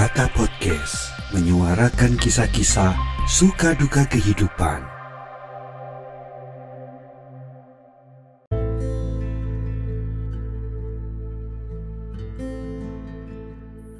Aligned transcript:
Kata 0.00 0.32
Podcast 0.32 1.12
menyuarakan 1.36 2.16
kisah-kisah 2.16 2.96
suka 3.28 3.76
duka 3.76 4.08
kehidupan. 4.08 4.80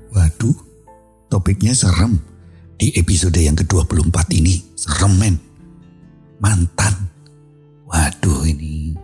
Waduh, 0.09 0.57
topiknya 1.29 1.77
serem. 1.77 2.17
Di 2.81 2.97
episode 2.97 3.37
yang 3.37 3.61
ke-24 3.61 4.41
ini, 4.41 4.73
serem 4.81 5.21
men. 5.21 5.37
Mantan. 6.41 7.13
Waduh 7.85 8.49
ini, 8.49 8.97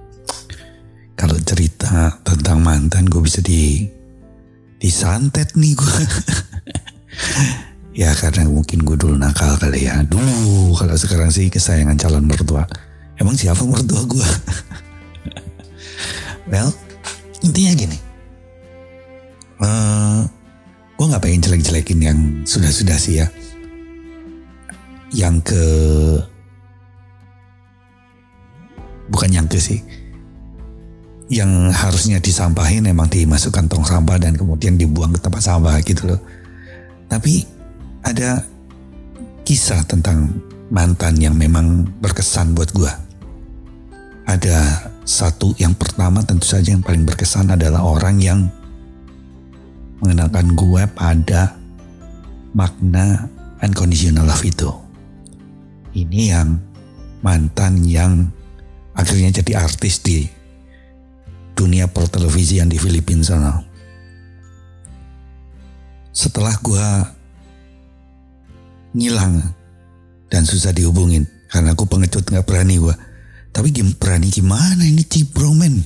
kalau 1.12 1.36
cerita 1.44 2.24
tentang 2.24 2.64
mantan 2.64 3.04
gue 3.04 3.20
bisa 3.20 3.44
di 3.44 3.84
disantet 4.80 5.52
nih 5.60 5.76
gue. 5.76 6.00
ya 8.00 8.12
karena 8.12 8.44
mungkin 8.48 8.84
gue 8.84 8.96
dulu 8.96 9.16
nakal 9.16 9.56
kali 9.56 9.88
ya. 9.88 10.04
Dulu 10.04 10.74
kalau 10.76 10.96
sekarang 10.96 11.32
sih 11.32 11.48
kesayangan 11.48 11.96
calon 11.96 12.24
mertua. 12.28 12.68
Emang 13.16 13.36
siapa 13.36 13.64
mertua 13.64 14.04
gue? 14.04 14.28
well, 16.52 16.70
intinya 17.40 17.72
gini. 17.72 17.98
Uh, 19.56 20.28
gue 21.00 21.06
nggak 21.08 21.22
pengen 21.24 21.44
jelek-jelekin 21.44 22.00
yang 22.04 22.18
sudah-sudah 22.44 22.98
sih 23.00 23.24
ya. 23.24 23.26
Yang 25.16 25.52
ke 25.52 25.64
bukan 29.08 29.30
yang 29.32 29.48
ke 29.48 29.56
sih. 29.56 29.80
Yang 31.26 31.74
harusnya 31.74 32.22
disampahin 32.22 32.86
emang 32.86 33.10
dimasukkan 33.10 33.66
tong 33.66 33.82
sampah 33.82 34.20
dan 34.20 34.38
kemudian 34.38 34.78
dibuang 34.78 35.10
ke 35.16 35.20
tempat 35.24 35.42
sampah 35.42 35.74
gitu 35.82 36.14
loh. 36.14 36.20
Tapi 37.06 37.46
ada 38.02 38.42
kisah 39.46 39.82
tentang 39.86 40.42
mantan 40.70 41.18
yang 41.22 41.38
memang 41.38 41.86
berkesan 42.02 42.54
buat 42.54 42.70
gue. 42.74 42.92
Ada 44.26 44.90
satu 45.06 45.54
yang 45.62 45.78
pertama 45.78 46.18
tentu 46.26 46.50
saja 46.50 46.74
yang 46.74 46.82
paling 46.82 47.06
berkesan 47.06 47.54
adalah 47.54 47.86
orang 47.86 48.18
yang 48.18 48.40
mengenalkan 50.02 50.52
gue 50.58 50.82
pada 50.98 51.54
makna 52.52 53.30
unconditional 53.62 54.26
love 54.26 54.42
itu. 54.42 54.70
Ini 55.94 56.20
yang 56.34 56.58
mantan 57.24 57.86
yang 57.86 58.28
akhirnya 58.92 59.40
jadi 59.40 59.62
artis 59.64 60.02
di 60.02 60.26
dunia 61.56 61.88
pertelevisian 61.88 62.68
di 62.68 62.76
Filipina 62.76 63.24
sana. 63.24 63.65
Setelah 66.16 66.56
gue 66.64 66.86
ngilang 68.96 69.52
dan 70.32 70.48
susah 70.48 70.72
dihubungin 70.72 71.28
karena 71.52 71.76
aku 71.76 71.84
pengecut 71.84 72.24
nggak 72.24 72.48
berani 72.48 72.80
gue. 72.80 72.96
Tapi 73.52 73.72
berani 73.96 74.32
gimana 74.32 74.80
ini 74.84 75.04
cibro 75.04 75.52
men. 75.52 75.84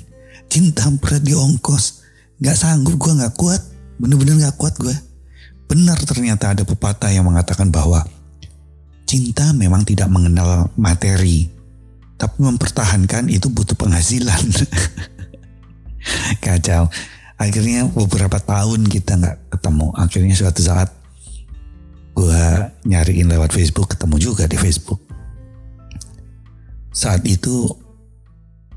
Cinta 0.51 0.87
berat 0.99 1.23
di 1.23 1.35
ongkos. 1.35 2.03
Gak 2.43 2.59
sanggup 2.59 2.99
gue 2.99 3.15
gak 3.15 3.39
kuat. 3.39 3.63
Bener-bener 4.03 4.43
gak 4.43 4.59
kuat 4.59 4.75
gue. 4.75 4.91
Benar 5.71 5.95
ternyata 6.03 6.51
ada 6.51 6.67
pepatah 6.67 7.15
yang 7.15 7.31
mengatakan 7.31 7.71
bahwa 7.71 8.03
cinta 9.07 9.55
memang 9.55 9.87
tidak 9.87 10.11
mengenal 10.11 10.67
materi. 10.75 11.47
Tapi 12.19 12.43
mempertahankan 12.43 13.31
itu 13.31 13.47
butuh 13.55 13.79
penghasilan. 13.79 14.43
Kacau. 16.43 16.91
Akhirnya 17.41 17.89
beberapa 17.89 18.37
tahun 18.37 18.85
kita 18.85 19.17
gak 19.17 19.39
ketemu. 19.57 19.87
Akhirnya 19.97 20.37
suatu 20.37 20.61
saat 20.61 20.93
gue 22.13 22.45
nyariin 22.85 23.33
lewat 23.33 23.57
Facebook 23.57 23.97
ketemu 23.97 24.21
juga 24.21 24.45
di 24.45 24.61
Facebook 24.61 25.01
saat 26.91 27.23
itu 27.23 27.71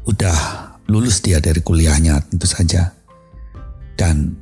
udah 0.05 0.37
lulus 0.85 1.19
dia 1.25 1.41
dari 1.41 1.59
kuliahnya 1.59 2.21
tentu 2.29 2.45
saja. 2.45 2.93
Dan 3.97 4.37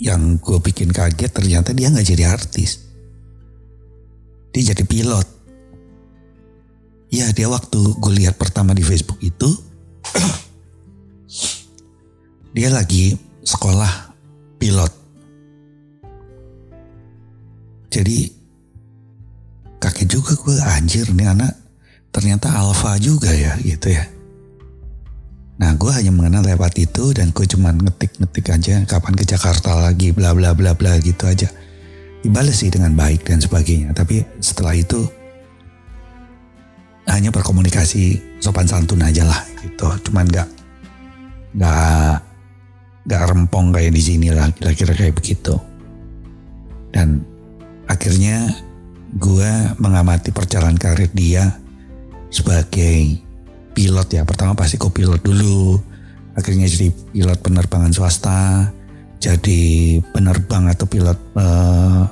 yang 0.00 0.36
gue 0.40 0.58
bikin 0.60 0.92
kaget 0.92 1.32
ternyata 1.32 1.72
dia 1.76 1.92
nggak 1.92 2.08
jadi 2.08 2.24
artis. 2.32 2.84
Dia 4.52 4.72
jadi 4.72 4.84
pilot. 4.88 5.28
Ya 7.12 7.30
dia 7.32 7.46
waktu 7.46 7.80
gue 7.96 8.12
lihat 8.24 8.40
pertama 8.40 8.72
di 8.72 8.82
Facebook 8.82 9.20
itu 9.22 9.46
dia 12.56 12.72
lagi 12.72 13.12
sekolah 13.44 14.16
pilot. 14.56 14.88
Jadi 17.92 18.32
kaget 19.76 20.08
juga 20.08 20.32
gue 20.40 20.56
anjir 20.64 21.04
nih 21.12 21.36
anak 21.36 21.52
ternyata 22.08 22.56
alfa 22.56 22.96
juga 22.96 23.28
ya 23.28 23.60
gitu 23.60 23.92
ya. 23.92 24.08
Nah 25.60 25.76
gue 25.76 25.92
hanya 25.92 26.08
mengenal 26.08 26.48
lewat 26.48 26.80
itu 26.80 27.12
dan 27.12 27.28
gue 27.36 27.44
cuma 27.44 27.76
ngetik-ngetik 27.76 28.48
aja 28.48 28.80
kapan 28.88 29.12
ke 29.12 29.28
Jakarta 29.28 29.76
lagi 29.76 30.16
bla 30.16 30.32
bla 30.32 30.56
bla 30.56 30.72
bla 30.72 30.96
gitu 31.04 31.28
aja. 31.28 31.52
Dibalas 32.24 32.64
sih 32.64 32.72
dengan 32.72 32.96
baik 32.96 33.28
dan 33.28 33.36
sebagainya. 33.36 33.92
Tapi 33.92 34.24
setelah 34.40 34.72
itu 34.72 35.04
hanya 37.04 37.28
berkomunikasi 37.28 38.40
sopan 38.40 38.64
santun 38.64 39.04
aja 39.04 39.28
lah 39.28 39.44
gitu. 39.60 39.92
Cuman 40.08 40.24
gak 40.32 40.48
gak 41.56 42.25
gak 43.06 43.30
rempong 43.30 43.70
kayak 43.70 43.94
di 43.94 44.02
sini 44.02 44.28
lah 44.34 44.50
kira-kira 44.50 44.92
kayak 44.92 45.14
begitu. 45.14 45.54
Dan 46.90 47.22
akhirnya 47.86 48.50
gue 49.16 49.50
mengamati 49.78 50.34
perjalanan 50.34 50.74
karir 50.74 51.08
dia 51.14 51.54
sebagai 52.28 53.22
pilot 53.72 54.08
ya. 54.10 54.22
Pertama 54.26 54.58
pasti 54.58 54.76
pilot 54.76 55.22
dulu 55.22 55.78
akhirnya 56.36 56.68
jadi 56.68 56.92
pilot 57.14 57.38
penerbangan 57.40 57.94
swasta 57.94 58.68
jadi 59.16 59.62
penerbang 60.12 60.68
atau 60.68 60.84
pilot 60.84 61.16
uh, 61.38 62.04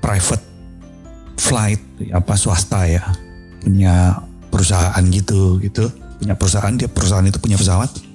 private 0.00 0.44
flight 1.36 1.82
apa 2.14 2.34
swasta 2.38 2.86
ya. 2.86 3.04
Punya 3.58 4.22
perusahaan 4.54 5.02
gitu 5.10 5.58
gitu. 5.60 5.90
Punya 6.22 6.38
perusahaan 6.38 6.74
dia 6.78 6.86
perusahaan 6.86 7.26
itu 7.26 7.42
punya 7.42 7.58
pesawat 7.58 8.07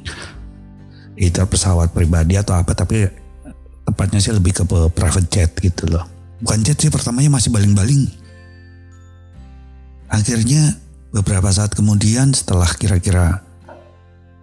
itu 1.17 1.39
pesawat 1.45 1.93
pribadi 1.93 2.35
atau 2.37 2.57
apa 2.57 2.73
tapi 2.73 3.05
tepatnya 3.83 4.19
sih 4.23 4.33
lebih 4.33 4.53
ke 4.55 4.63
private 4.91 5.29
jet 5.29 5.51
gitu 5.61 5.85
loh 5.89 6.05
bukan 6.41 6.59
jet 6.65 6.79
sih 6.79 6.89
pertamanya 6.89 7.37
masih 7.37 7.53
baling-baling 7.53 8.23
Akhirnya 10.13 10.77
beberapa 11.09 11.49
saat 11.49 11.73
kemudian 11.73 12.37
setelah 12.37 12.69
kira-kira 12.77 13.41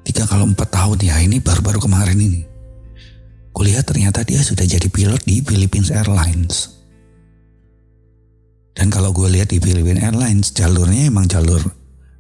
tiga 0.03 0.27
kalau 0.27 0.51
empat 0.51 0.67
tahun 0.67 0.99
ya 0.99 1.23
ini 1.23 1.39
baru-baru 1.39 1.87
kemarin 1.87 2.19
ini. 2.19 2.43
Kulihat 3.55 3.87
ternyata 3.87 4.27
dia 4.27 4.43
sudah 4.43 4.67
jadi 4.67 4.91
pilot 4.91 5.23
di 5.23 5.39
Philippines 5.39 5.95
Airlines. 5.95 6.83
Dan 8.75 8.91
kalau 8.91 9.15
gue 9.15 9.31
lihat 9.31 9.55
di 9.55 9.63
Philippines 9.63 10.03
Airlines 10.03 10.51
jalurnya 10.51 11.07
emang 11.07 11.31
jalur 11.31 11.63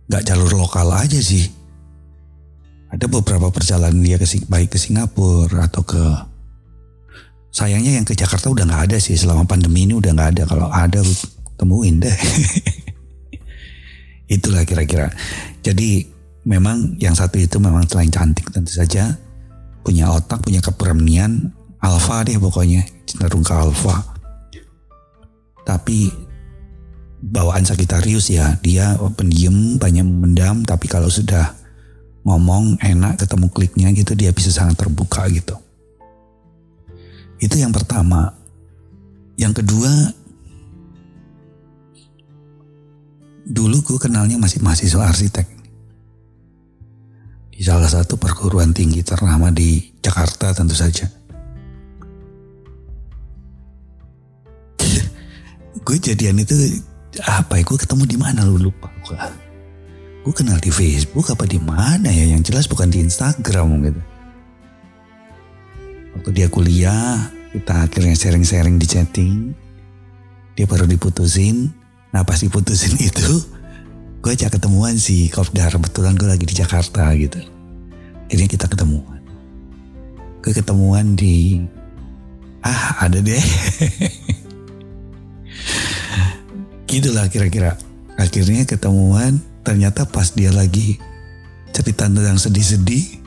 gak 0.06 0.30
jalur 0.30 0.54
lokal 0.54 0.86
aja 0.94 1.18
sih. 1.18 1.50
Ada 2.90 3.06
beberapa 3.06 3.54
perjalanan 3.54 4.02
dia 4.02 4.18
ke 4.18 4.26
baik 4.50 4.74
ke 4.74 4.78
Singapura 4.78 5.70
atau 5.70 5.86
ke 5.86 6.02
sayangnya 7.54 8.02
yang 8.02 8.06
ke 8.06 8.18
Jakarta 8.18 8.50
udah 8.50 8.66
nggak 8.66 8.82
ada 8.90 8.96
sih 8.98 9.14
selama 9.14 9.46
pandemi 9.46 9.86
ini 9.86 9.94
udah 9.94 10.10
nggak 10.10 10.30
ada. 10.38 10.42
Kalau 10.50 10.68
ada 10.70 11.00
temuin 11.54 12.02
deh. 12.02 12.16
Itulah 14.34 14.66
kira-kira. 14.66 15.10
Jadi 15.62 16.06
memang 16.46 16.98
yang 16.98 17.14
satu 17.14 17.38
itu 17.38 17.62
memang 17.62 17.86
selain 17.86 18.10
cantik 18.10 18.50
tentu 18.50 18.74
saja 18.74 19.14
punya 19.86 20.10
otak, 20.10 20.42
punya 20.42 20.58
keberanian, 20.62 21.50
alfa 21.80 22.26
deh 22.26 22.36
pokoknya 22.36 22.84
cenderung 23.06 23.46
ke 23.46 23.54
alfa. 23.54 24.02
Tapi 25.64 26.10
bawaan 27.20 27.64
Sagitarius 27.64 28.32
ya, 28.32 28.56
dia 28.64 28.96
pendiam, 29.14 29.76
banyak 29.76 30.04
mendam, 30.04 30.64
tapi 30.64 30.88
kalau 30.88 31.12
sudah 31.12 31.59
ngomong 32.22 32.76
enak 32.84 33.20
ketemu 33.24 33.46
kliknya 33.48 33.88
gitu 33.96 34.12
dia 34.12 34.30
bisa 34.30 34.52
sangat 34.52 34.76
terbuka 34.76 35.24
gitu. 35.32 35.56
Itu 37.40 37.56
yang 37.56 37.72
pertama. 37.72 38.36
Yang 39.40 39.64
kedua 39.64 39.92
Dulu 43.50 43.82
gue 43.82 43.98
kenalnya 43.98 44.38
masih 44.38 44.62
mahasiswa 44.62 45.10
arsitek. 45.10 45.42
Di 47.50 47.66
salah 47.66 47.90
satu 47.90 48.14
perguruan 48.14 48.70
tinggi 48.70 49.02
ternama 49.02 49.50
di 49.50 49.90
Jakarta 49.98 50.54
tentu 50.54 50.78
saja. 50.78 51.10
gue 55.84 55.96
jadian 55.98 56.38
itu 56.38 56.78
apa 57.26 57.58
ya? 57.58 57.66
Gue 57.66 57.74
ketemu 57.74 58.06
di 58.06 58.14
mana 58.14 58.46
lu 58.46 58.70
lupa 58.70 58.86
gue. 59.02 59.49
Gue 60.20 60.34
kenal 60.36 60.60
di 60.60 60.68
Facebook 60.68 61.32
apa 61.32 61.48
di 61.48 61.56
mana 61.56 62.12
ya? 62.12 62.28
Yang 62.36 62.52
jelas 62.52 62.66
bukan 62.68 62.92
di 62.92 63.00
Instagram 63.00 63.68
gitu. 63.88 64.00
Waktu 66.16 66.30
dia 66.36 66.52
kuliah, 66.52 67.32
kita 67.56 67.88
akhirnya 67.88 68.12
sharing-sharing 68.12 68.76
di 68.76 68.84
chatting. 68.84 69.36
Dia 70.52 70.68
baru 70.68 70.84
diputusin. 70.84 71.72
Nah 72.12 72.20
pas 72.20 72.36
diputusin 72.36 73.00
itu, 73.08 73.30
gue 74.20 74.30
ajak 74.36 74.60
ketemuan 74.60 75.00
si 75.00 75.32
Kopdar. 75.32 75.72
Kebetulan 75.72 76.12
gue 76.20 76.28
lagi 76.28 76.44
di 76.44 76.52
Jakarta 76.52 77.08
gitu. 77.16 77.40
Akhirnya 78.28 78.48
kita 78.52 78.68
ketemuan. 78.68 79.24
Gue 80.44 80.52
ketemuan 80.52 81.16
di... 81.16 81.64
Ah 82.60 83.08
ada 83.08 83.24
deh. 83.24 83.40
Gitulah 86.90 87.32
kira-kira. 87.32 87.80
Akhirnya 88.20 88.68
ketemuan, 88.68 89.40
ternyata 89.70 90.02
pas 90.02 90.34
dia 90.34 90.50
lagi 90.50 90.98
cerita 91.70 92.10
tentang 92.10 92.34
sedih-sedih, 92.34 93.22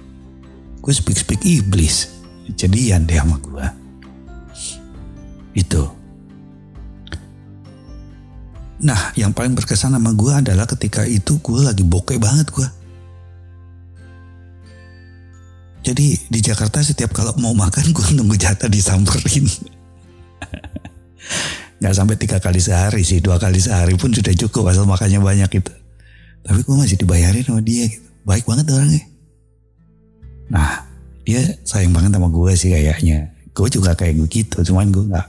gue 0.84 0.92
speak-speak 0.92 1.40
iblis. 1.40 2.12
Jadian 2.60 3.08
deh 3.08 3.16
sama 3.16 3.40
gue. 3.40 3.64
Itu. 5.56 5.88
Nah 8.84 9.16
yang 9.16 9.32
paling 9.32 9.56
berkesan 9.56 9.96
sama 9.96 10.12
gue 10.12 10.36
adalah 10.36 10.68
ketika 10.68 11.08
itu 11.08 11.40
gue 11.40 11.64
lagi 11.64 11.88
bokeh 11.88 12.20
banget 12.20 12.52
gue. 12.52 12.68
Jadi 15.88 16.28
di 16.28 16.40
Jakarta 16.44 16.84
setiap 16.84 17.16
kalau 17.16 17.32
mau 17.40 17.56
makan 17.56 17.96
gue 17.96 18.20
nunggu 18.20 18.36
jatah 18.36 18.68
disamperin. 18.68 19.48
Gak 21.84 21.96
sampai 21.96 22.20
tiga 22.20 22.44
kali 22.44 22.60
sehari 22.60 23.08
sih, 23.08 23.24
dua 23.24 23.40
kali 23.40 23.64
sehari 23.64 23.96
pun 23.96 24.12
sudah 24.12 24.36
cukup 24.36 24.76
asal 24.76 24.84
makannya 24.84 25.24
banyak 25.24 25.48
gitu. 25.64 25.83
Tapi 26.44 26.60
gue 26.60 26.76
masih 26.76 27.00
dibayarin 27.00 27.44
sama 27.44 27.64
dia 27.64 27.88
gitu. 27.88 28.08
Baik 28.28 28.44
banget 28.44 28.68
orangnya. 28.72 29.04
Nah 30.52 30.84
dia 31.24 31.40
sayang 31.64 31.96
banget 31.96 32.12
sama 32.12 32.28
gue 32.28 32.52
sih 32.56 32.70
kayaknya. 32.72 33.32
Gue 33.54 33.68
juga 33.70 33.96
kayak 33.96 34.18
begitu, 34.18 34.60
cuman 34.66 34.90
gue 34.92 35.06
gak 35.08 35.28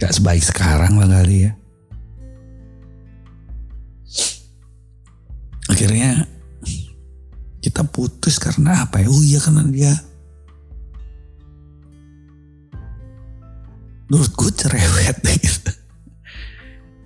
Gak 0.00 0.16
sebaik 0.16 0.40
sekarang 0.40 0.96
lah 0.96 1.04
kali 1.04 1.44
ya. 1.44 1.52
Akhirnya 5.68 6.24
kita 7.60 7.84
putus 7.84 8.40
karena 8.40 8.88
apa 8.88 9.04
ya? 9.04 9.12
Oh 9.12 9.20
iya 9.20 9.36
karena 9.44 9.60
dia 9.68 9.92
menurut 14.08 14.32
gue 14.32 14.50
cerewet 14.56 15.20
gitu. 15.36 15.59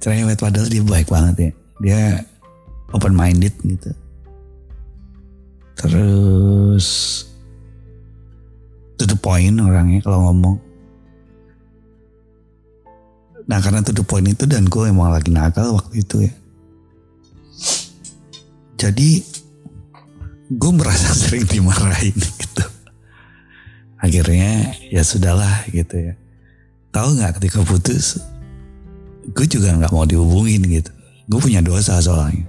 Cerewet 0.04 0.36
padahal 0.36 0.68
dia 0.68 0.84
baik 0.84 1.08
banget 1.08 1.36
ya. 1.40 1.50
Dia 1.80 2.00
open 2.92 3.16
minded 3.16 3.56
gitu. 3.64 3.90
Terus 5.80 6.86
to 9.00 9.08
the 9.08 9.16
point 9.16 9.56
orangnya 9.64 10.04
kalau 10.04 10.28
ngomong 10.28 10.60
Nah 13.44 13.60
karena 13.60 13.84
to 13.84 13.92
the 13.92 14.04
point 14.04 14.24
itu 14.24 14.48
dan 14.48 14.64
gue 14.64 14.88
emang 14.88 15.12
lagi 15.12 15.28
nakal 15.28 15.76
waktu 15.76 16.00
itu 16.00 16.24
ya. 16.24 16.34
Jadi 18.80 19.20
gue 20.48 20.72
merasa 20.72 21.12
sering 21.20 21.44
dimarahin 21.44 22.16
gitu. 22.16 22.64
Akhirnya 24.00 24.72
ya 24.88 25.04
sudahlah 25.04 25.68
gitu 25.72 26.12
ya. 26.12 26.14
Tahu 26.92 27.20
nggak 27.20 27.40
ketika 27.40 27.60
putus, 27.64 28.20
gue 29.32 29.46
juga 29.48 29.72
nggak 29.72 29.92
mau 29.94 30.04
dihubungin 30.04 30.60
gitu. 30.68 30.90
Gue 31.30 31.40
punya 31.40 31.64
dosa 31.64 31.96
soalnya. 32.04 32.44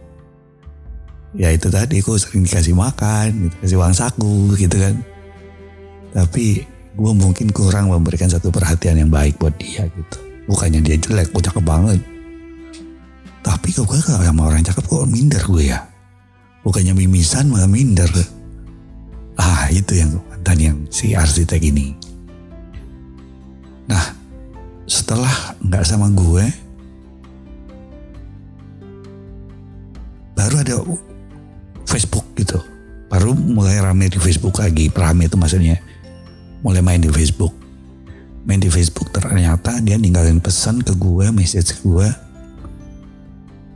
Ya 1.36 1.52
itu 1.52 1.68
tadi 1.68 2.00
gue 2.00 2.16
sering 2.16 2.48
dikasih 2.48 2.76
makan, 2.76 3.48
gitu, 3.48 3.56
kasih 3.60 3.78
uang 3.80 3.96
saku 3.96 4.56
gitu 4.56 4.76
kan. 4.80 4.96
Tapi 6.16 6.64
gue 6.96 7.12
mungkin 7.12 7.52
kurang 7.52 7.92
memberikan 7.92 8.32
satu 8.32 8.52
perhatian 8.52 9.00
yang 9.04 9.12
baik 9.12 9.36
buat 9.36 9.56
dia 9.60 9.84
gitu. 9.88 10.18
Bukannya 10.48 10.80
dia 10.80 10.96
jelek, 10.96 11.36
gue 11.36 11.44
cakep 11.44 11.64
banget. 11.64 12.00
Tapi 13.44 13.68
kok 13.76 13.84
gue 13.84 14.00
kalau 14.00 14.24
sama 14.24 14.48
orang 14.48 14.64
cakep 14.64 14.84
kok 14.88 15.08
minder 15.12 15.44
gue 15.44 15.64
ya. 15.76 15.80
Bukannya 16.64 16.96
mimisan 16.96 17.52
malah 17.52 17.68
minder. 17.68 18.08
Ah 19.36 19.68
itu 19.68 20.00
yang 20.00 20.16
dan 20.40 20.58
yang 20.58 20.78
si 20.88 21.12
arsitek 21.12 21.60
ini. 21.68 21.92
Nah 23.92 24.16
setelah 24.88 25.58
nggak 25.62 25.84
sama 25.84 26.08
gue, 26.16 26.48
ada 30.66 30.82
Facebook 31.86 32.26
gitu. 32.34 32.58
Baru 33.06 33.38
mulai 33.38 33.78
rame 33.78 34.10
di 34.10 34.18
Facebook 34.18 34.58
lagi. 34.58 34.90
Rame 34.90 35.30
itu 35.30 35.38
maksudnya 35.38 35.78
mulai 36.66 36.82
main 36.82 36.98
di 36.98 37.14
Facebook 37.14 37.54
main 38.46 38.62
di 38.62 38.70
Facebook 38.70 39.10
ternyata 39.10 39.82
dia 39.82 39.98
ninggalin 39.98 40.38
pesan 40.38 40.86
ke 40.86 40.94
gue, 40.94 41.34
message 41.34 41.76
ke 41.76 41.82
gue. 41.82 42.08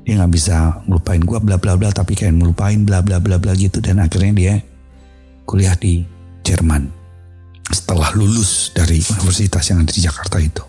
Dia 0.05 0.21
nggak 0.21 0.31
bisa 0.31 0.85
ngelupain 0.85 1.21
gue 1.21 1.37
bla 1.41 1.57
bla 1.57 1.73
bla 1.75 1.89
tapi 1.89 2.13
kayak 2.13 2.37
ngelupain 2.37 2.85
bla 2.85 3.01
bla 3.01 3.17
bla 3.17 3.41
bla 3.41 3.53
gitu 3.57 3.81
dan 3.81 4.01
akhirnya 4.01 4.33
dia 4.33 4.53
kuliah 5.45 5.73
di 5.73 6.05
Jerman 6.45 6.89
setelah 7.69 8.13
lulus 8.17 8.73
dari 8.73 9.01
universitas 9.01 9.65
yang 9.69 9.81
ada 9.85 9.91
di 9.93 10.01
Jakarta 10.01 10.37
itu. 10.41 10.65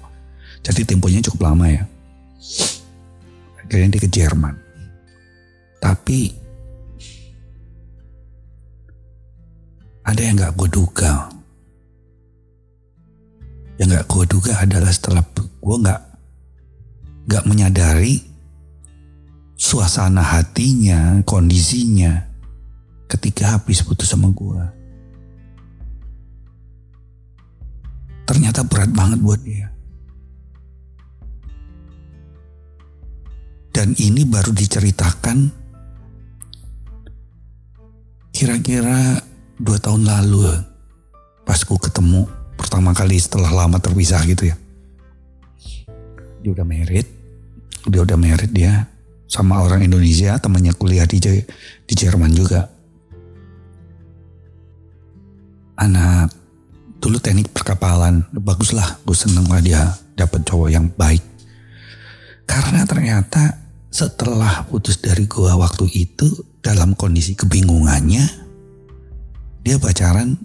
Jadi 0.61 0.84
temponya 0.84 1.25
cukup 1.25 1.52
lama 1.52 1.69
ya. 1.69 1.84
Akhirnya 3.64 3.96
dia 3.96 4.00
ke 4.00 4.11
Jerman. 4.12 4.69
Tapi 5.81 6.21
ada 10.05 10.21
yang 10.21 10.37
gak 10.37 10.55
gue 10.56 10.69
duga 10.69 11.31
yang 13.81 13.97
gak 13.97 14.12
gue 14.12 14.25
duga 14.29 14.61
adalah 14.61 14.93
setelah 14.93 15.25
gue 15.32 15.77
gak 15.81 16.00
gak 17.32 17.44
menyadari 17.49 18.21
suasana 19.61 20.25
hatinya, 20.25 21.21
kondisinya 21.25 22.29
ketika 23.09 23.56
habis 23.56 23.85
putus 23.85 24.09
sama 24.09 24.32
gue. 24.32 24.62
Ternyata 28.25 28.65
berat 28.65 28.88
banget 28.93 29.19
buat 29.21 29.41
dia. 29.44 29.69
Dan 33.71 33.93
ini 34.00 34.25
baru 34.29 34.53
diceritakan 34.53 35.59
kira-kira 38.40 39.20
dua 39.60 39.76
tahun 39.76 40.08
lalu 40.08 40.48
pas 41.44 41.60
gue 41.60 41.76
ketemu 41.76 42.24
pertama 42.56 42.96
kali 42.96 43.20
setelah 43.20 43.53
lama 43.53 43.76
terpisah 43.76 44.24
gitu 44.24 44.48
ya. 44.48 44.56
Dia 46.41 46.56
udah 46.56 46.65
merit, 46.65 47.05
dia 47.84 48.00
udah 48.00 48.17
merit 48.17 48.48
dia 48.48 48.88
sama 49.29 49.60
orang 49.60 49.84
Indonesia, 49.84 50.41
temannya 50.41 50.72
kuliah 50.72 51.05
di 51.05 51.20
di 51.20 51.93
Jerman 51.93 52.32
juga. 52.32 52.65
Anak 55.76 56.32
dulu 56.96 57.20
teknik 57.20 57.53
perkapalan, 57.53 58.24
baguslah, 58.32 59.05
gue 59.05 59.17
seneng 59.20 59.53
lah 59.53 59.60
dia 59.60 59.93
dapat 60.17 60.48
cowok 60.48 60.72
yang 60.72 60.88
baik. 60.96 61.20
Karena 62.48 62.88
ternyata 62.88 63.60
setelah 63.93 64.65
putus 64.65 64.96
dari 64.96 65.29
gua 65.29 65.60
waktu 65.60 65.84
itu 65.93 66.31
dalam 66.60 66.93
kondisi 66.96 67.32
kebingungannya, 67.32 68.24
dia 69.64 69.76
pacaran 69.76 70.36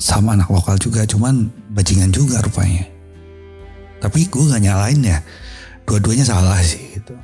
sama 0.00 0.36
anak 0.36 0.52
lokal 0.52 0.76
juga 0.76 1.08
cuman 1.08 1.48
bajingan 1.72 2.12
juga 2.12 2.44
rupanya. 2.44 2.84
Tapi 4.04 4.28
gue 4.28 4.52
gak 4.52 4.60
nyalain 4.60 5.00
ya 5.00 5.18
dua-duanya 5.88 6.28
salah 6.28 6.60
sih 6.60 7.00
gitu. 7.00 7.16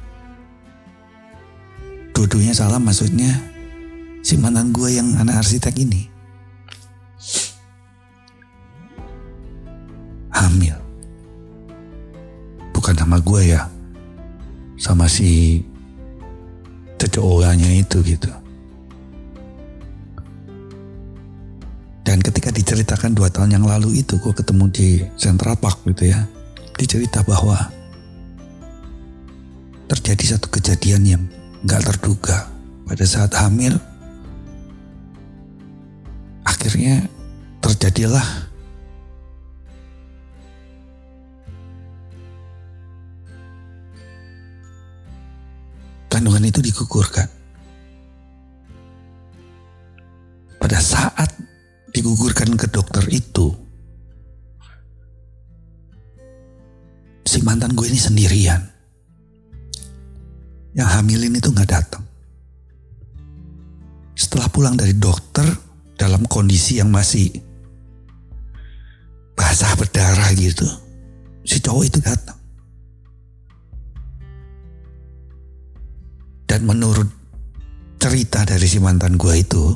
Dua-duanya 2.17 2.57
salah 2.57 2.81
maksudnya 2.81 3.37
si 4.25 4.41
mantan 4.41 4.73
gue 4.73 4.97
yang 4.97 5.17
anak 5.21 5.45
arsitek 5.45 5.77
ini. 5.77 6.09
Hamil. 10.33 10.77
Bukan 12.73 12.97
sama 12.97 13.21
gue 13.21 13.57
ya 13.57 13.69
sama 14.81 15.05
si 15.05 15.61
cecowanya 17.11 17.67
itu 17.75 17.99
gitu 18.07 18.31
Dan 22.11 22.27
ketika 22.27 22.51
diceritakan 22.51 23.15
dua 23.15 23.31
tahun 23.31 23.55
yang 23.55 23.71
lalu 23.71 24.03
itu 24.03 24.19
gue 24.19 24.35
ketemu 24.35 24.67
di 24.75 24.99
Central 25.15 25.55
Park 25.55 25.87
gitu 25.87 26.11
ya. 26.11 26.27
Dicerita 26.75 27.23
bahwa 27.23 27.71
terjadi 29.87 30.35
satu 30.35 30.51
kejadian 30.51 31.03
yang 31.07 31.23
gak 31.63 31.87
terduga 31.87 32.51
pada 32.83 33.07
saat 33.07 33.31
hamil. 33.39 33.79
Akhirnya 36.43 37.07
terjadilah 37.63 38.50
itu 46.51 46.59
digugurkan. 46.59 47.31
Pada 50.59 50.83
digugurkan 51.95 52.59
ke 52.59 52.67
dokter 52.69 53.07
itu, 53.09 53.55
si 57.23 57.39
mantan 57.47 57.73
gue 57.79 57.87
ini 57.87 57.97
sendirian. 57.97 58.63
Yang 60.75 60.89
hamilin 60.99 61.39
itu 61.39 61.51
nggak 61.51 61.71
datang. 61.71 62.05
Setelah 64.15 64.47
pulang 64.51 64.75
dari 64.79 64.95
dokter 64.95 65.47
dalam 65.99 66.27
kondisi 66.27 66.79
yang 66.79 66.91
masih 66.91 67.31
basah 69.35 69.73
berdarah 69.75 70.31
gitu, 70.37 70.67
si 71.43 71.59
cowok 71.59 71.85
itu 71.89 71.99
datang. 72.03 72.40
Dan 76.51 76.67
menurut 76.67 77.07
cerita 78.03 78.43
dari 78.43 78.67
si 78.67 78.83
mantan 78.83 79.15
gue 79.15 79.39
itu, 79.39 79.71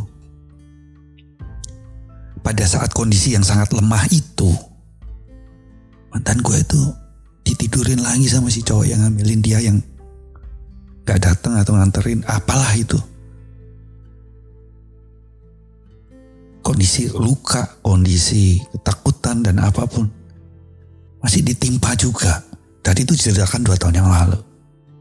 pada 2.42 2.66
saat 2.66 2.90
kondisi 2.90 3.38
yang 3.38 3.46
sangat 3.46 3.70
lemah 3.70 4.02
itu, 4.10 4.50
mantan 6.10 6.42
gue 6.42 6.58
itu 6.58 6.82
ditidurin 7.46 8.02
lagi 8.02 8.26
sama 8.26 8.50
si 8.50 8.66
cowok 8.66 8.90
yang 8.90 9.06
ngambilin 9.06 9.38
dia 9.38 9.62
yang 9.62 9.78
gak 11.06 11.22
datang 11.22 11.54
atau 11.62 11.78
nganterin 11.78 12.26
apalah 12.26 12.74
itu. 12.74 12.98
Kondisi 16.58 17.06
luka, 17.14 17.78
kondisi 17.86 18.58
ketakutan 18.74 19.46
dan 19.46 19.62
apa 19.62 19.86
pun 19.86 20.10
masih 21.22 21.46
ditimpa 21.46 21.94
juga. 21.94 22.42
Tadi 22.82 23.06
itu 23.06 23.14
diceritakan 23.14 23.62
dua 23.62 23.78
tahun 23.78 24.02
yang 24.02 24.10
lalu 24.10 24.42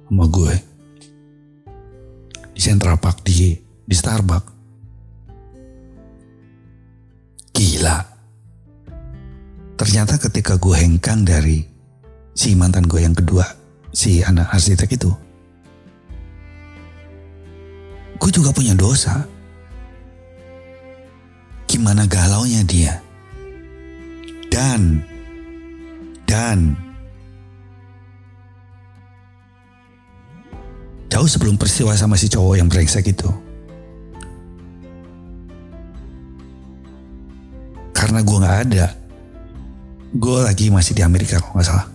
sama 0.05 0.29
gue 0.29 0.72
Central 2.63 2.95
Park 2.95 3.27
di 3.27 3.59
di 3.83 3.91
Starbucks. 3.91 4.51
Gila. 7.51 7.97
Ternyata 9.75 10.15
ketika 10.15 10.55
gue 10.55 10.71
hengkang 10.71 11.27
dari 11.27 11.59
si 12.31 12.55
mantan 12.55 12.87
gue 12.87 13.03
yang 13.03 13.11
kedua, 13.11 13.43
si 13.91 14.23
anak 14.23 14.55
arsitek 14.55 14.95
itu, 14.95 15.11
gue 18.15 18.31
juga 18.31 18.55
punya 18.55 18.71
dosa. 18.79 19.27
Gimana 21.67 22.07
galaunya 22.07 22.63
dia. 22.63 23.03
Dan, 24.47 25.03
dan, 26.23 26.77
jauh 31.13 31.29
sebelum 31.29 31.61
peristiwa 31.61 31.93
sama 31.93 32.17
si 32.17 32.25
cowok 32.25 32.57
yang 32.57 32.65
brengsek 32.65 33.05
itu. 33.05 33.29
Karena 37.93 38.25
gue 38.25 38.37
gak 38.41 38.57
ada, 38.65 38.85
gue 40.09 40.37
lagi 40.41 40.73
masih 40.73 40.97
di 40.97 41.05
Amerika 41.05 41.37
kalau 41.37 41.61
gak 41.61 41.69
salah. 41.69 41.87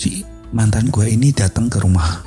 Si 0.00 0.24
mantan 0.48 0.88
gue 0.88 1.12
ini 1.12 1.28
datang 1.28 1.68
ke 1.68 1.76
rumah 1.84 2.24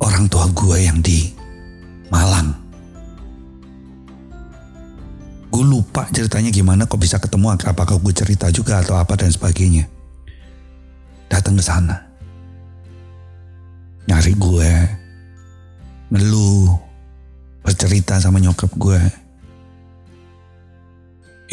orang 0.00 0.24
tua 0.32 0.48
gue 0.48 0.76
yang 0.80 0.96
di 1.04 1.28
Malang. 2.08 2.56
Gue 5.52 5.64
lupa 5.68 6.08
ceritanya 6.08 6.48
gimana 6.48 6.88
kok 6.88 6.96
bisa 6.96 7.20
ketemu 7.20 7.52
apakah 7.52 8.00
gue 8.00 8.12
cerita 8.16 8.48
juga 8.48 8.80
atau 8.80 8.96
apa 8.96 9.12
dan 9.20 9.28
sebagainya. 9.28 10.01
Datang 11.52 11.60
ke 11.60 11.68
sana. 11.68 11.96
Nyari 14.08 14.32
gue. 14.40 14.72
Ngeluh. 16.08 16.72
Bercerita 17.60 18.16
sama 18.16 18.40
nyokap 18.40 18.72
gue. 18.80 18.96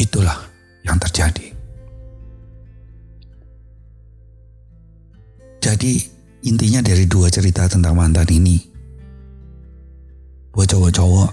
Itulah 0.00 0.40
yang 0.88 0.96
terjadi. 0.96 1.52
Jadi 5.60 5.92
intinya 6.48 6.80
dari 6.80 7.04
dua 7.04 7.28
cerita 7.28 7.68
tentang 7.68 7.92
mantan 7.92 8.24
ini. 8.32 8.56
Buat 10.56 10.72
cowok-cowok. 10.72 11.30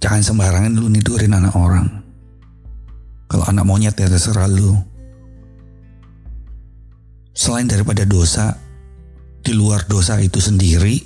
Jangan 0.00 0.24
sembarangan 0.24 0.72
lu 0.72 0.88
nidurin 0.88 1.36
anak 1.36 1.52
orang. 1.52 2.00
Kalau 3.28 3.44
anak 3.44 3.68
monyet 3.68 3.92
ya 4.00 4.08
terserah 4.08 4.48
lu. 4.48 4.72
Selain 7.32 7.64
daripada 7.64 8.04
dosa, 8.04 8.60
di 9.42 9.52
luar 9.56 9.88
dosa 9.88 10.20
itu 10.20 10.38
sendiri, 10.38 11.00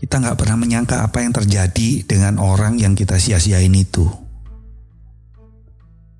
kita 0.00 0.22
nggak 0.22 0.38
pernah 0.38 0.56
menyangka 0.56 1.02
apa 1.02 1.20
yang 1.20 1.34
terjadi 1.34 2.06
dengan 2.06 2.38
orang 2.38 2.78
yang 2.78 2.94
kita 2.94 3.18
sia-siain 3.18 3.74
itu. 3.74 4.06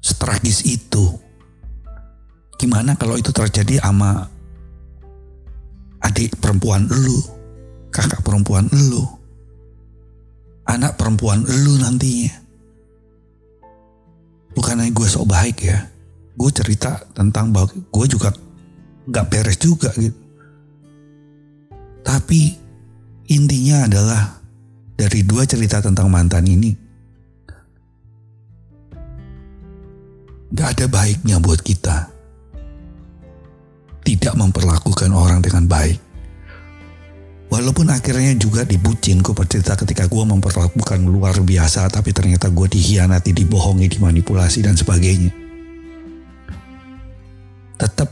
Setragis 0.03 0.67
itu. 0.67 1.07
Gimana 2.57 2.99
kalau 2.99 3.15
itu 3.15 3.31
terjadi 3.31 3.79
sama 3.79 4.27
adik 6.03 6.35
perempuan 6.41 6.89
lu, 6.89 7.21
kakak 7.93 8.25
perempuan 8.25 8.67
lu, 8.73 9.05
anak 10.67 10.99
perempuan 10.99 11.47
lu 11.47 11.79
nantinya. 11.79 12.33
Bukannya 14.57 14.89
gue 14.89 15.09
sok 15.09 15.29
baik 15.29 15.57
ya, 15.69 15.85
gue 16.37 16.51
cerita 16.53 17.01
tentang 17.17 17.49
bahwa 17.51 17.73
gue 17.73 18.07
juga 18.07 18.29
gak 19.09 19.27
beres 19.33 19.57
juga 19.57 19.89
gitu. 19.97 20.15
Tapi 22.05 22.55
intinya 23.33 23.89
adalah 23.89 24.39
dari 24.95 25.27
dua 25.27 25.43
cerita 25.49 25.83
tentang 25.83 26.07
mantan 26.13 26.47
ini, 26.47 26.71
gak 30.55 30.69
ada 30.79 30.87
baiknya 30.87 31.43
buat 31.43 31.59
kita 31.65 32.15
tidak 34.07 34.35
memperlakukan 34.39 35.11
orang 35.11 35.43
dengan 35.43 35.67
baik. 35.67 35.99
Walaupun 37.47 37.91
akhirnya 37.91 38.35
juga 38.39 38.67
dibucin, 38.67 39.23
gue 39.23 39.35
bercerita 39.35 39.79
ketika 39.79 40.07
gue 40.11 40.25
memperlakukan 40.27 40.99
luar 41.07 41.35
biasa, 41.43 41.87
tapi 41.91 42.11
ternyata 42.11 42.51
gue 42.51 42.67
dihianati, 42.71 43.31
dibohongi, 43.35 43.87
dimanipulasi, 43.87 44.67
dan 44.67 44.75
sebagainya. 44.75 45.46
Tetap 47.77 48.09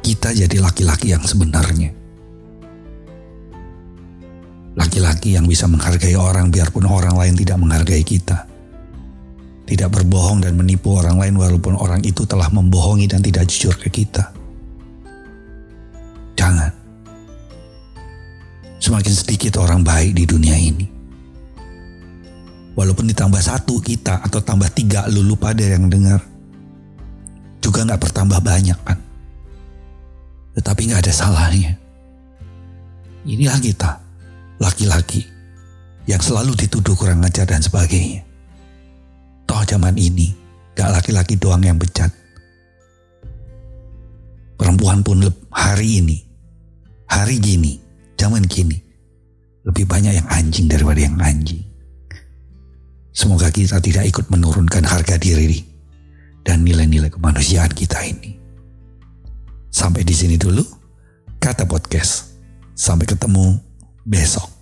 kita 0.00 0.34
jadi 0.34 0.56
laki-laki 0.62 1.12
yang 1.12 1.22
sebenarnya. 1.26 1.90
Laki-laki 4.78 5.34
yang 5.34 5.44
bisa 5.50 5.66
menghargai 5.66 6.14
orang 6.14 6.48
biarpun 6.48 6.86
orang 6.86 7.18
lain 7.18 7.34
tidak 7.34 7.58
menghargai 7.58 8.06
kita 8.06 8.50
tidak 9.70 9.94
berbohong 9.94 10.42
dan 10.42 10.58
menipu 10.58 10.98
orang 10.98 11.14
lain 11.14 11.38
walaupun 11.38 11.78
orang 11.78 12.02
itu 12.02 12.26
telah 12.26 12.50
membohongi 12.50 13.06
dan 13.06 13.22
tidak 13.22 13.46
jujur 13.46 13.78
ke 13.78 13.86
kita. 13.86 14.34
Jangan. 16.34 16.74
Semakin 18.82 19.14
sedikit 19.14 19.62
orang 19.62 19.86
baik 19.86 20.18
di 20.18 20.26
dunia 20.26 20.58
ini. 20.58 20.86
Walaupun 22.74 23.06
ditambah 23.14 23.38
satu 23.38 23.78
kita 23.78 24.26
atau 24.26 24.42
tambah 24.42 24.66
tiga 24.74 25.06
lulu 25.06 25.38
pada 25.38 25.62
yang 25.62 25.86
dengar. 25.86 26.18
Juga 27.70 27.86
nggak 27.86 28.02
bertambah 28.02 28.42
banyak 28.42 28.78
kan. 28.82 28.98
Tetapi 30.58 30.90
nggak 30.90 31.06
ada 31.06 31.14
salahnya. 31.14 31.78
Inilah 33.22 33.62
kita, 33.62 33.94
laki-laki 34.58 35.22
yang 36.10 36.18
selalu 36.18 36.58
dituduh 36.58 36.98
kurang 36.98 37.22
ajar 37.22 37.46
dan 37.46 37.62
sebagainya. 37.62 38.26
Toh 39.46 39.62
zaman 39.62 39.94
ini 39.94 40.34
gak 40.74 40.98
laki-laki 40.98 41.38
doang 41.38 41.62
yang 41.62 41.78
bejat. 41.78 42.10
Perempuan 44.58 45.06
pun 45.06 45.22
hari 45.54 46.02
ini, 46.02 46.18
hari 47.06 47.38
gini, 47.38 47.78
zaman 48.18 48.50
gini, 48.50 48.82
lebih 49.62 49.86
banyak 49.86 50.18
yang 50.18 50.26
anjing 50.26 50.66
daripada 50.66 50.98
yang 50.98 51.14
anjing. 51.22 51.62
Semoga 53.14 53.46
kita 53.54 53.78
tidak 53.78 54.10
ikut 54.10 54.26
menurunkan 54.26 54.82
harga 54.82 55.14
diri 55.22 55.69
dan 56.44 56.64
nilai-nilai 56.64 57.08
kemanusiaan 57.08 57.72
kita 57.72 58.04
ini. 58.04 58.36
Sampai 59.70 60.02
di 60.04 60.12
sini 60.12 60.36
dulu, 60.36 60.62
kata 61.40 61.64
podcast. 61.64 62.36
Sampai 62.76 63.08
ketemu 63.08 63.60
besok. 64.04 64.59